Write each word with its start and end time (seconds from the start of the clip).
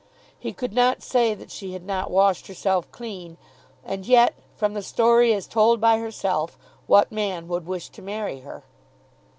He 0.39 0.51
could 0.51 0.73
not 0.73 1.03
say 1.03 1.35
that 1.35 1.51
she 1.51 1.73
had 1.73 1.85
not 1.85 2.09
washed 2.09 2.47
herself 2.47 2.91
clean; 2.91 3.37
and 3.85 4.03
yet, 4.03 4.33
from 4.55 4.73
the 4.73 4.81
story 4.81 5.31
as 5.31 5.45
told 5.45 5.79
by 5.79 5.99
herself, 5.99 6.57
what 6.87 7.11
man 7.11 7.47
would 7.47 7.67
wish 7.67 7.89
to 7.89 8.01
marry 8.01 8.39
her? 8.39 8.63